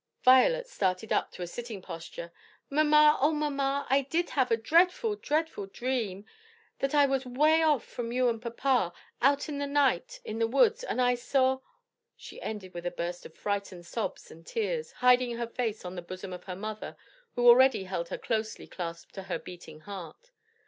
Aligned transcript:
Violet 0.23 0.65
started 0.65 1.13
up 1.13 1.31
to 1.33 1.43
a 1.43 1.45
sitting 1.47 1.79
posture. 1.79 2.33
"Mamma, 2.71 3.19
oh 3.21 3.31
mamma, 3.33 3.85
I 3.87 4.01
did 4.01 4.31
have 4.31 4.49
a 4.49 4.57
dreadful, 4.57 5.15
dreadful 5.15 5.67
dream! 5.67 6.25
that 6.79 6.95
I 6.95 7.05
was 7.05 7.23
'way 7.27 7.61
off 7.61 7.85
from 7.85 8.11
you 8.11 8.27
and 8.27 8.41
papa, 8.41 8.93
out 9.21 9.47
in 9.47 9.59
the 9.59 9.67
night 9.67 10.19
in 10.25 10.39
the 10.39 10.47
woods, 10.47 10.83
and 10.83 10.99
I 10.99 11.13
saw" 11.13 11.59
She 12.15 12.41
ended 12.41 12.73
with 12.73 12.87
a 12.87 12.89
burst 12.89 13.27
of 13.27 13.35
frightened 13.35 13.85
sobs 13.85 14.31
and 14.31 14.43
tears, 14.43 14.91
hiding 14.91 15.37
her 15.37 15.45
face 15.45 15.85
on 15.85 15.93
the 15.93 16.01
bosom 16.01 16.33
of 16.33 16.45
her 16.45 16.55
mother 16.55 16.97
who 17.35 17.47
already 17.47 17.83
held 17.83 18.09
her 18.09 18.17
closely 18.17 18.65
clasped 18.65 19.13
to 19.13 19.21
her 19.29 19.37
beating 19.37 19.81
heart. 19.81 20.31